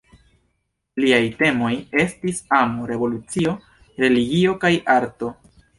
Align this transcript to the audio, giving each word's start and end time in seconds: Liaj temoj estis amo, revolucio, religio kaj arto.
Liaj 1.03 1.19
temoj 1.41 1.71
estis 2.05 2.41
amo, 2.63 2.89
revolucio, 2.95 3.57
religio 4.03 4.61
kaj 4.67 4.77
arto. 5.01 5.37